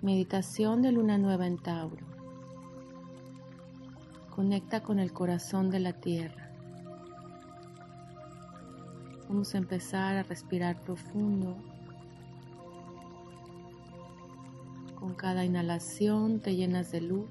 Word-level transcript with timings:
Meditación 0.00 0.80
de 0.80 0.92
luna 0.92 1.18
nueva 1.18 1.48
en 1.48 1.58
Tauro. 1.58 2.06
Conecta 4.30 4.80
con 4.80 5.00
el 5.00 5.12
corazón 5.12 5.70
de 5.70 5.80
la 5.80 5.92
tierra. 5.92 6.52
Vamos 9.28 9.56
a 9.56 9.58
empezar 9.58 10.14
a 10.14 10.22
respirar 10.22 10.80
profundo. 10.82 11.56
Con 14.94 15.14
cada 15.14 15.44
inhalación 15.44 16.38
te 16.38 16.54
llenas 16.54 16.92
de 16.92 17.00
luz. 17.00 17.28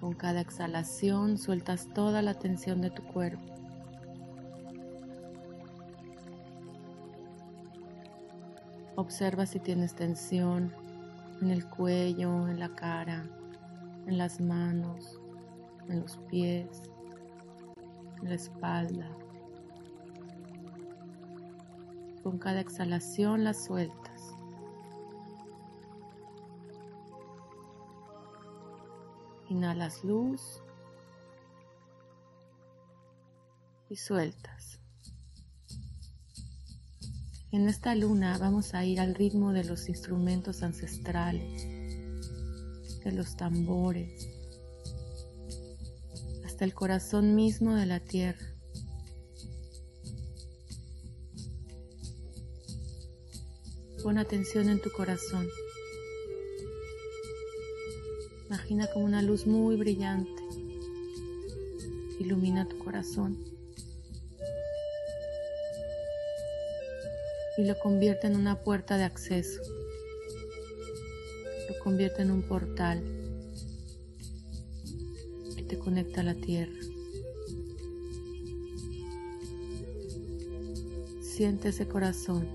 Con 0.00 0.14
cada 0.14 0.40
exhalación 0.40 1.38
sueltas 1.38 1.88
toda 1.94 2.22
la 2.22 2.34
tensión 2.34 2.80
de 2.80 2.90
tu 2.90 3.04
cuerpo. 3.04 3.63
Observa 8.96 9.44
si 9.44 9.58
tienes 9.58 9.94
tensión 9.94 10.72
en 11.42 11.50
el 11.50 11.68
cuello, 11.68 12.46
en 12.48 12.60
la 12.60 12.68
cara, 12.68 13.26
en 14.06 14.18
las 14.18 14.40
manos, 14.40 15.20
en 15.88 16.02
los 16.02 16.16
pies, 16.28 16.82
en 18.22 18.28
la 18.28 18.34
espalda. 18.36 19.10
Con 22.22 22.38
cada 22.38 22.60
exhalación 22.60 23.42
la 23.42 23.52
sueltas. 23.52 24.36
Inhalas 29.48 30.04
luz 30.04 30.62
y 33.88 33.96
sueltas. 33.96 34.83
En 37.54 37.68
esta 37.68 37.94
luna 37.94 38.36
vamos 38.36 38.74
a 38.74 38.84
ir 38.84 38.98
al 38.98 39.14
ritmo 39.14 39.52
de 39.52 39.62
los 39.62 39.88
instrumentos 39.88 40.64
ancestrales, 40.64 41.62
de 43.04 43.12
los 43.12 43.36
tambores, 43.36 44.28
hasta 46.44 46.64
el 46.64 46.74
corazón 46.74 47.36
mismo 47.36 47.76
de 47.76 47.86
la 47.86 48.00
tierra. 48.00 48.44
Pon 54.02 54.18
atención 54.18 54.68
en 54.68 54.80
tu 54.80 54.90
corazón. 54.90 55.46
Imagina 58.46 58.88
como 58.92 59.04
una 59.04 59.22
luz 59.22 59.46
muy 59.46 59.76
brillante 59.76 60.42
ilumina 62.18 62.66
tu 62.68 62.78
corazón. 62.78 63.53
Y 67.56 67.64
lo 67.64 67.78
convierte 67.78 68.26
en 68.26 68.36
una 68.36 68.62
puerta 68.62 68.96
de 68.96 69.04
acceso. 69.04 69.60
Lo 71.68 71.78
convierte 71.82 72.22
en 72.22 72.30
un 72.30 72.42
portal 72.42 73.02
que 75.56 75.62
te 75.62 75.78
conecta 75.78 76.20
a 76.20 76.24
la 76.24 76.34
tierra. 76.34 76.78
Siente 81.20 81.68
ese 81.68 81.86
corazón. 81.86 82.48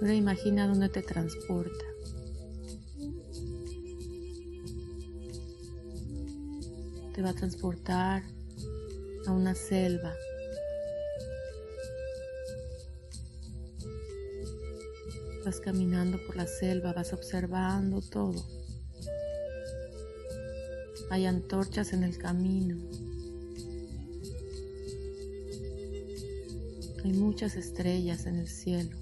Ahora 0.00 0.14
imagina 0.14 0.68
dónde 0.68 0.88
te 0.90 1.02
transporta. 1.02 1.84
Te 7.14 7.22
va 7.22 7.30
a 7.30 7.34
transportar 7.34 8.35
a 9.26 9.32
una 9.32 9.54
selva. 9.54 10.14
Vas 15.44 15.60
caminando 15.60 16.18
por 16.26 16.36
la 16.36 16.46
selva, 16.46 16.92
vas 16.92 17.12
observando 17.12 18.00
todo. 18.00 18.44
Hay 21.10 21.26
antorchas 21.26 21.92
en 21.92 22.02
el 22.02 22.18
camino. 22.18 22.76
Hay 27.04 27.12
muchas 27.12 27.54
estrellas 27.54 28.26
en 28.26 28.36
el 28.36 28.48
cielo. 28.48 28.96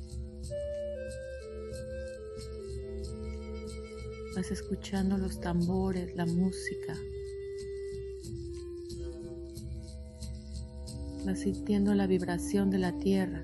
Vas 4.36 4.50
escuchando 4.50 5.16
los 5.16 5.40
tambores, 5.40 6.14
la 6.14 6.26
música. 6.26 6.94
Vas 11.24 11.40
sintiendo 11.40 11.94
la 11.94 12.06
vibración 12.06 12.70
de 12.70 12.78
la 12.78 12.92
tierra. 12.98 13.42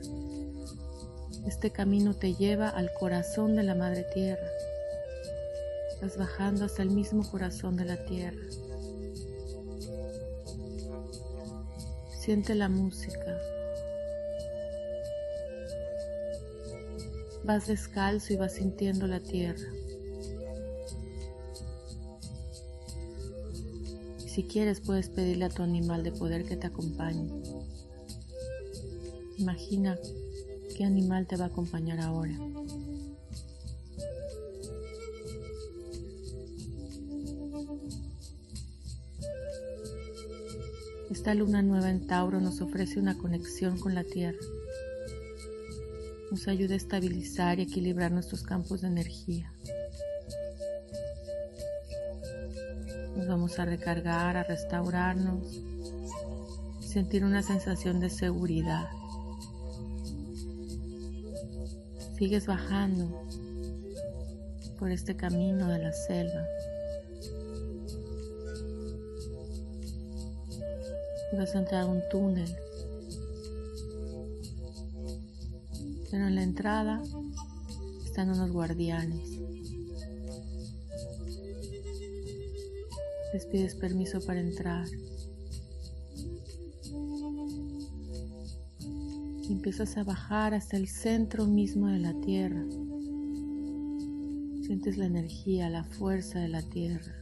Este 1.46 1.70
camino 1.70 2.14
te 2.14 2.34
lleva 2.34 2.68
al 2.68 2.92
corazón 2.92 3.56
de 3.56 3.62
la 3.62 3.74
Madre 3.74 4.04
Tierra. 4.12 4.46
Vas 6.02 6.16
bajando 6.18 6.66
hasta 6.66 6.82
el 6.82 6.90
mismo 6.90 7.28
corazón 7.30 7.76
de 7.76 7.86
la 7.86 8.04
tierra. 8.04 8.40
Siente 12.18 12.54
la 12.54 12.68
música. 12.68 13.38
Vas 17.44 17.66
descalzo 17.66 18.34
y 18.34 18.36
vas 18.36 18.54
sintiendo 18.54 19.06
la 19.06 19.20
tierra. 19.20 19.66
Si 24.26 24.44
quieres 24.44 24.80
puedes 24.80 25.08
pedirle 25.08 25.46
a 25.46 25.48
tu 25.48 25.62
animal 25.62 26.04
de 26.04 26.12
poder 26.12 26.44
que 26.44 26.56
te 26.56 26.66
acompañe. 26.66 27.28
Imagina 29.40 29.98
qué 30.76 30.84
animal 30.84 31.26
te 31.26 31.36
va 31.36 31.46
a 31.46 31.48
acompañar 31.48 31.98
ahora. 31.98 32.36
Esta 41.10 41.34
luna 41.34 41.62
nueva 41.62 41.88
en 41.88 42.06
Tauro 42.06 42.38
nos 42.38 42.60
ofrece 42.60 43.00
una 43.00 43.16
conexión 43.16 43.78
con 43.78 43.94
la 43.94 44.04
Tierra. 44.04 44.38
Nos 46.30 46.46
ayuda 46.46 46.74
a 46.74 46.76
estabilizar 46.76 47.58
y 47.58 47.62
equilibrar 47.62 48.12
nuestros 48.12 48.42
campos 48.42 48.82
de 48.82 48.88
energía. 48.88 49.50
Nos 53.16 53.26
vamos 53.26 53.58
a 53.58 53.64
recargar, 53.64 54.36
a 54.36 54.42
restaurarnos, 54.42 55.62
sentir 56.82 57.24
una 57.24 57.42
sensación 57.42 58.00
de 58.00 58.10
seguridad. 58.10 58.99
Sigues 62.16 62.46
bajando 62.46 63.24
por 64.78 64.90
este 64.90 65.16
camino 65.16 65.68
de 65.68 65.78
la 65.78 65.92
selva. 65.92 66.46
Y 71.32 71.36
vas 71.36 71.54
a 71.54 71.58
entrar 71.58 71.82
a 71.82 71.86
un 71.86 72.02
túnel. 72.10 72.54
Pero 76.10 76.26
en 76.26 76.34
la 76.34 76.42
entrada 76.42 77.02
están 78.04 78.30
unos 78.30 78.50
guardianes. 78.50 79.28
Les 83.32 83.46
pides 83.46 83.74
permiso 83.76 84.20
para 84.20 84.40
entrar. 84.40 84.86
Empiezas 89.52 89.96
a 89.96 90.04
bajar 90.04 90.54
hasta 90.54 90.76
el 90.76 90.88
centro 90.88 91.46
mismo 91.46 91.88
de 91.88 91.98
la 91.98 92.14
tierra. 92.20 92.64
Sientes 94.62 94.96
la 94.96 95.06
energía, 95.06 95.68
la 95.68 95.84
fuerza 95.84 96.38
de 96.38 96.48
la 96.48 96.62
tierra. 96.62 97.14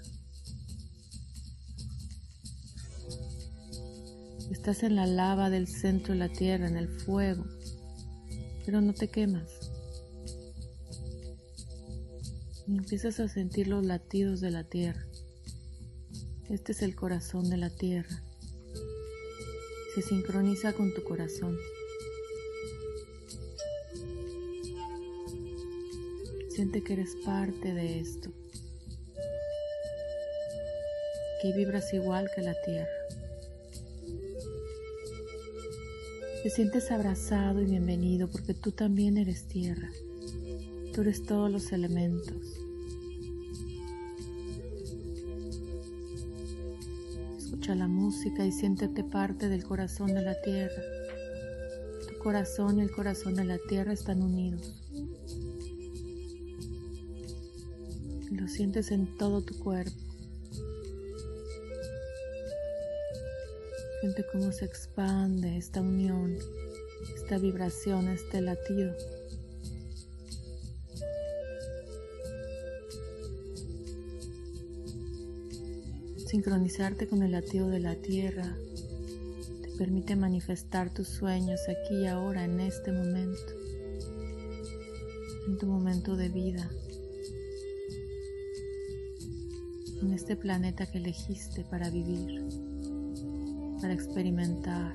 Estás 4.50 4.82
en 4.82 4.96
la 4.96 5.06
lava 5.06 5.48
del 5.50 5.66
centro 5.66 6.12
de 6.12 6.18
la 6.18 6.28
tierra, 6.28 6.68
en 6.68 6.76
el 6.76 6.88
fuego, 6.88 7.44
pero 8.66 8.80
no 8.80 8.92
te 8.92 9.08
quemas. 9.08 9.48
Empiezas 12.66 13.20
a 13.20 13.28
sentir 13.28 13.68
los 13.68 13.84
latidos 13.86 14.40
de 14.40 14.50
la 14.50 14.64
tierra. 14.64 15.06
Este 16.50 16.72
es 16.72 16.82
el 16.82 16.94
corazón 16.94 17.48
de 17.48 17.56
la 17.56 17.70
tierra. 17.70 18.22
Se 19.94 20.02
sincroniza 20.02 20.74
con 20.74 20.92
tu 20.92 21.02
corazón. 21.04 21.56
Siente 26.58 26.82
que 26.82 26.94
eres 26.94 27.14
parte 27.24 27.72
de 27.72 28.00
esto, 28.00 28.30
que 31.40 31.52
vibras 31.52 31.94
igual 31.94 32.28
que 32.34 32.42
la 32.42 32.54
tierra. 32.64 32.88
Te 36.42 36.50
sientes 36.50 36.90
abrazado 36.90 37.62
y 37.62 37.66
bienvenido 37.66 38.26
porque 38.26 38.54
tú 38.54 38.72
también 38.72 39.18
eres 39.18 39.46
tierra. 39.46 39.88
Tú 40.92 41.02
eres 41.02 41.22
todos 41.22 41.48
los 41.48 41.70
elementos. 41.70 42.58
Escucha 47.38 47.76
la 47.76 47.86
música 47.86 48.44
y 48.44 48.50
siéntete 48.50 49.04
parte 49.04 49.48
del 49.48 49.62
corazón 49.62 50.12
de 50.12 50.22
la 50.22 50.34
tierra. 50.42 50.82
Tu 52.08 52.18
corazón 52.18 52.80
y 52.80 52.82
el 52.82 52.90
corazón 52.90 53.36
de 53.36 53.44
la 53.44 53.58
tierra 53.68 53.92
están 53.92 54.24
unidos. 54.24 54.77
Sientes 58.48 58.90
en 58.90 59.16
todo 59.16 59.42
tu 59.42 59.58
cuerpo. 59.58 59.92
Siente 64.00 64.24
cómo 64.32 64.50
se 64.52 64.64
expande 64.64 65.56
esta 65.58 65.80
unión, 65.80 66.36
esta 67.14 67.38
vibración, 67.38 68.08
este 68.08 68.40
latido. 68.40 68.94
Sincronizarte 76.26 77.06
con 77.06 77.22
el 77.22 77.32
latido 77.32 77.68
de 77.68 77.80
la 77.80 77.96
tierra 77.96 78.56
te 79.62 79.68
permite 79.76 80.16
manifestar 80.16 80.92
tus 80.92 81.08
sueños 81.08 81.60
aquí 81.68 82.02
y 82.02 82.06
ahora, 82.06 82.44
en 82.44 82.60
este 82.60 82.92
momento, 82.92 83.52
en 85.46 85.58
tu 85.58 85.66
momento 85.66 86.16
de 86.16 86.28
vida, 86.28 86.68
en 90.02 90.12
este 90.12 90.36
planeta 90.36 90.86
que 90.86 90.98
elegiste 90.98 91.64
para 91.64 91.90
vivir, 91.90 92.44
para 93.80 93.92
experimentar, 93.92 94.94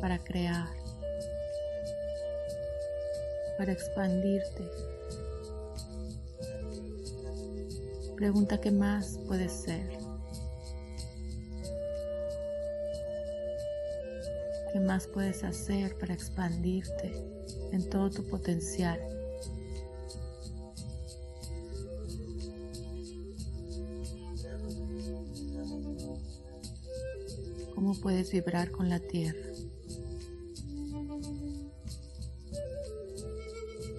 para 0.00 0.18
crear, 0.18 0.68
para 3.58 3.72
expandirte. 3.72 4.68
Pregunta 8.16 8.60
qué 8.60 8.70
más 8.70 9.18
puedes 9.26 9.52
ser. 9.52 9.98
¿Qué 14.72 14.80
más 14.80 15.06
puedes 15.06 15.44
hacer 15.44 15.98
para 15.98 16.14
expandirte 16.14 17.12
en 17.72 17.88
todo 17.90 18.10
tu 18.10 18.24
potencial? 18.24 19.21
Puedes 28.02 28.32
vibrar 28.32 28.72
con 28.72 28.88
la 28.88 28.98
tierra? 28.98 29.38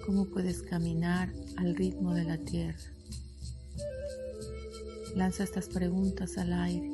¿Cómo 0.04 0.26
puedes 0.26 0.60
caminar 0.62 1.32
al 1.56 1.74
ritmo 1.74 2.12
de 2.14 2.24
la 2.24 2.36
tierra? 2.36 2.78
Lanza 5.16 5.44
estas 5.44 5.68
preguntas 5.68 6.36
al 6.36 6.52
aire. 6.52 6.90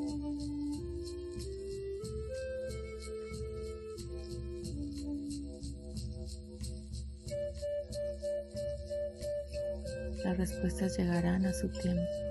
Las 10.23 10.39
respuestas 10.39 10.97
llegarán 10.97 11.45
a 11.47 11.53
su 11.53 11.69
tiempo. 11.71 12.30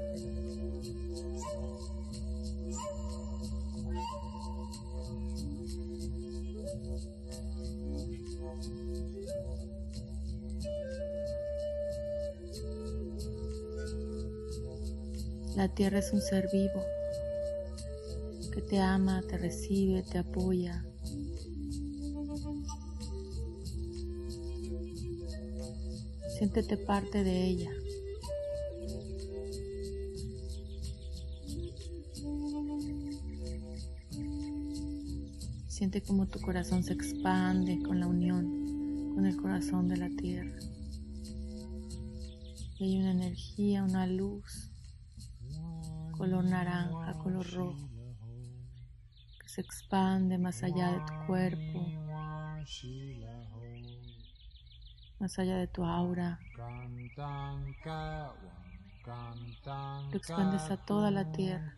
La 15.60 15.68
tierra 15.68 16.00
es 16.00 16.14
un 16.14 16.22
ser 16.22 16.48
vivo 16.54 16.82
que 18.54 18.62
te 18.62 18.80
ama, 18.80 19.22
te 19.28 19.38
recibe, 19.38 20.04
te 20.04 20.18
apoya, 20.18 20.86
Siéntete 26.38 26.78
parte 26.78 27.26
de 27.26 27.44
ella. 27.44 27.72
Siente 35.68 36.02
como 36.02 36.26
tu 36.28 36.40
corazón 36.40 36.86
se 36.86 36.94
expande 36.94 37.84
con 37.84 38.00
la 38.00 38.08
unión 38.08 39.14
con 39.14 39.26
el 39.26 39.36
corazón 39.36 39.90
de 39.90 39.98
la 39.98 40.10
tierra. 40.10 40.58
Y 42.78 42.86
hay 42.86 43.00
una 43.02 43.12
energía, 43.12 43.84
una 43.84 44.08
luz, 44.08 44.69
color 46.20 46.44
naranja, 46.44 47.14
color 47.24 47.50
rojo, 47.54 47.90
que 49.42 49.48
se 49.48 49.62
expande 49.62 50.38
más 50.38 50.64
allá 50.64 50.92
de 50.92 51.00
tu 51.00 51.14
cuerpo, 51.28 51.80
más 55.18 55.40
allá 55.40 55.56
de 55.56 55.68
tu 55.68 55.86
aura. 55.86 56.38
Lo 60.12 60.18
expandes 60.18 60.70
a 60.70 60.78
toda 60.86 61.10
la 61.10 61.32
tierra, 61.32 61.78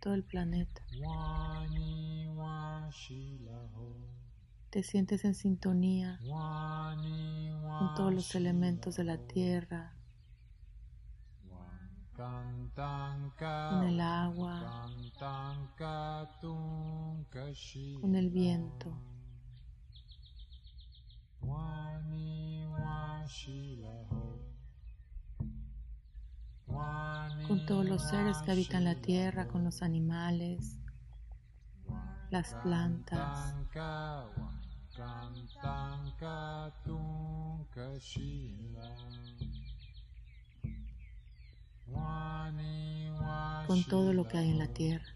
todo 0.00 0.14
el 0.14 0.24
planeta. 0.24 0.80
Te 4.70 4.82
sientes 4.82 5.26
en 5.26 5.34
sintonía 5.34 6.18
con 6.22 7.94
todos 7.94 8.14
los 8.14 8.34
elementos 8.34 8.96
de 8.96 9.04
la 9.04 9.18
tierra, 9.18 9.92
con 13.70 13.84
el 13.88 14.00
agua, 14.00 14.86
con 18.00 18.14
el 18.14 18.30
viento. 18.30 18.96
Con 27.46 27.66
todos 27.66 27.84
los 27.84 28.08
seres 28.08 28.38
que 28.38 28.52
habitan 28.52 28.84
la 28.84 28.94
tierra, 28.94 29.48
con 29.48 29.64
los 29.64 29.82
animales, 29.82 30.78
las 32.30 32.54
plantas. 32.62 33.54
Con 43.66 43.84
todo 43.84 44.12
lo 44.12 44.26
que 44.26 44.38
hay 44.38 44.50
en 44.50 44.58
la 44.58 44.66
tierra, 44.68 45.06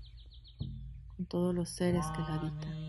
con 1.17 1.27
todos 1.27 1.55
los 1.55 1.69
seres 1.69 2.07
que 2.15 2.23
la 2.23 2.35
habitan. 2.35 2.87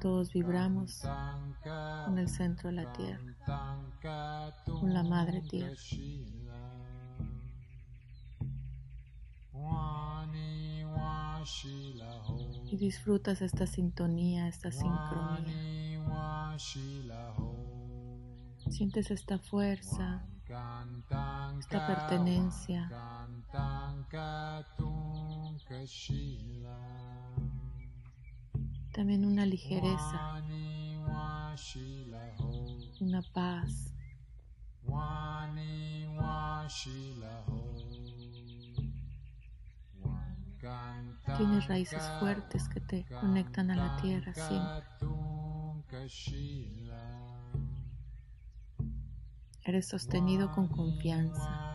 Todos 0.00 0.32
vibramos 0.32 1.02
con 2.04 2.18
el 2.18 2.28
centro 2.28 2.68
de 2.70 2.76
la 2.76 2.92
tierra, 2.92 3.36
con 4.64 4.94
la 4.94 5.02
madre 5.02 5.40
tierra. 5.42 5.74
Y 12.70 12.76
disfrutas 12.76 13.42
esta 13.42 13.66
sintonía, 13.66 14.48
esta 14.48 14.70
sincronía. 14.70 15.96
Sientes 18.70 19.10
esta 19.10 19.38
fuerza, 19.38 20.26
esta 21.58 21.86
pertenencia 21.86 22.90
también 28.96 29.26
una 29.26 29.44
ligereza, 29.44 30.42
una 33.00 33.22
paz. 33.34 33.92
Tienes 41.36 41.66
raíces 41.68 42.02
fuertes 42.18 42.68
que 42.70 42.80
te 42.80 43.04
conectan 43.20 43.70
a 43.70 43.76
la 43.76 43.96
tierra 44.00 44.32
siempre. 44.32 44.82
Eres 49.66 49.88
sostenido 49.88 50.52
con 50.52 50.68
confianza. 50.68 51.74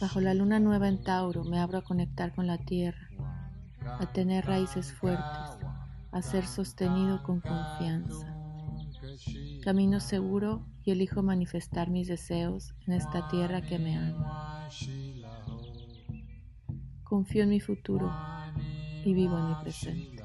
Bajo 0.00 0.20
la 0.20 0.34
luna 0.34 0.58
nueva 0.58 0.88
en 0.88 1.00
Tauro 1.04 1.44
me 1.44 1.60
abro 1.60 1.78
a 1.78 1.84
conectar 1.84 2.34
con 2.34 2.48
la 2.48 2.58
tierra, 2.58 3.08
a 4.00 4.12
tener 4.12 4.46
raíces 4.46 4.92
fuertes, 4.92 5.64
a 6.10 6.22
ser 6.22 6.44
sostenido 6.44 7.22
con 7.22 7.40
confianza. 7.40 8.34
Camino 9.62 10.00
seguro 10.00 10.66
y 10.84 10.90
elijo 10.90 11.22
manifestar 11.22 11.88
mis 11.88 12.08
deseos 12.08 12.74
en 12.88 12.94
esta 12.94 13.28
tierra 13.28 13.62
que 13.62 13.78
me 13.78 13.96
ama. 13.96 14.68
Confío 17.04 17.44
en 17.44 17.50
mi 17.50 17.60
futuro 17.60 18.12
y 19.04 19.14
vivo 19.14 19.38
en 19.38 19.48
mi 19.50 19.54
presente. 19.62 20.21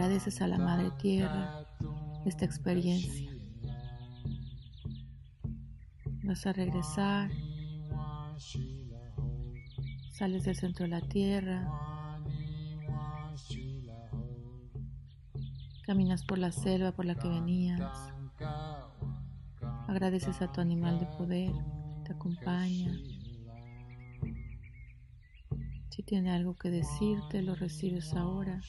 Agradeces 0.00 0.40
a 0.40 0.46
la 0.46 0.56
Madre 0.56 0.90
Tierra 0.92 1.66
esta 2.24 2.46
experiencia. 2.46 3.30
Vas 6.22 6.46
a 6.46 6.54
regresar. 6.54 7.30
Sales 10.10 10.44
del 10.44 10.56
centro 10.56 10.84
de 10.84 10.88
la 10.88 11.02
Tierra. 11.02 11.70
Caminas 15.84 16.24
por 16.24 16.38
la 16.38 16.50
selva 16.50 16.92
por 16.92 17.04
la 17.04 17.14
que 17.16 17.28
venías. 17.28 18.14
Agradeces 19.86 20.40
a 20.40 20.50
tu 20.50 20.62
animal 20.62 20.98
de 20.98 21.06
poder, 21.18 21.52
te 22.06 22.14
acompaña. 22.14 22.90
Si 25.90 26.02
tiene 26.04 26.30
algo 26.30 26.56
que 26.56 26.70
decirte, 26.70 27.42
lo 27.42 27.54
recibes 27.54 28.14
ahora. 28.14 28.62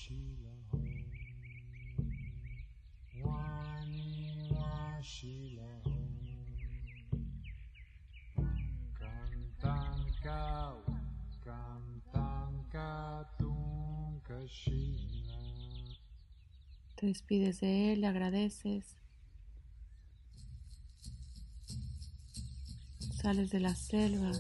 Te 17.01 17.08
despides 17.08 17.60
de 17.62 17.93
él, 17.93 18.01
le 18.01 18.08
agradeces. 18.08 18.86
Sales 23.20 23.50
de 23.50 23.60
la 23.60 23.74
selva, 23.74 24.31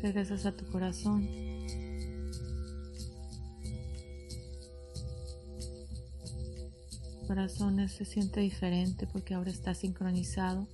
regresas 0.00 0.46
a 0.46 0.56
tu 0.56 0.64
corazón. 0.70 1.28
Corazón 7.26 7.86
se 7.90 8.06
siente 8.06 8.40
diferente 8.40 9.06
porque 9.06 9.34
ahora 9.34 9.50
está 9.50 9.74
sincronizado 9.74 10.66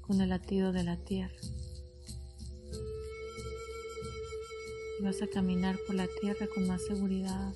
con 0.00 0.22
el 0.22 0.30
latido 0.30 0.72
de 0.72 0.84
la 0.84 0.96
tierra. 0.96 1.36
Y 4.98 5.02
vas 5.02 5.20
a 5.20 5.26
caminar 5.26 5.76
por 5.86 5.96
la 5.96 6.08
tierra 6.22 6.46
con 6.54 6.66
más 6.66 6.80
seguridad 6.86 7.52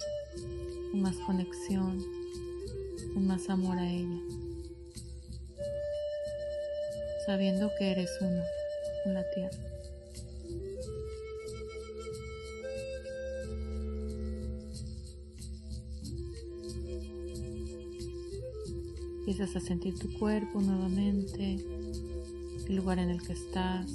con 0.91 1.03
más 1.03 1.17
conexión, 1.19 2.05
con 3.15 3.27
más 3.27 3.49
amor 3.49 3.79
a 3.79 3.91
ella, 3.91 4.21
sabiendo 7.27 7.71
que 7.79 7.93
eres 7.93 8.11
uno 8.21 8.43
con 9.05 9.15
la 9.15 9.25
tierra. 9.31 9.59
Empiezas 19.19 19.55
a 19.55 19.61
sentir 19.61 19.97
tu 19.99 20.13
cuerpo 20.19 20.61
nuevamente, 20.61 21.57
el 22.67 22.77
lugar 22.77 22.99
en 22.99 23.11
el 23.11 23.23
que 23.23 23.33
estás. 23.33 23.91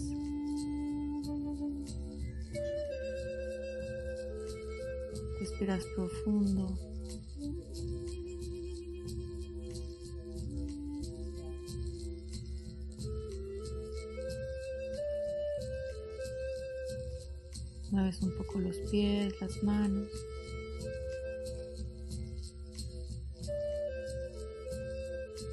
Respiras 5.47 5.85
profundo. 5.95 6.75
Mueves 17.91 18.21
un 18.23 18.35
poco 18.39 18.59
los 18.59 18.75
pies, 18.89 19.39
las 19.39 19.61
manos. 19.61 20.09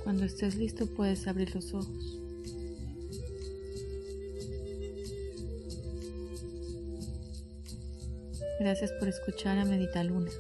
Cuando 0.03 0.25
estés 0.25 0.55
listo 0.55 0.87
puedes 0.87 1.27
abrir 1.27 1.55
los 1.55 1.75
ojos. 1.75 2.22
Gracias 8.63 8.93
por 8.93 9.09
escuchar 9.09 9.59
a 9.59 9.65
Medita 9.65 10.05
Luna. 10.05 10.31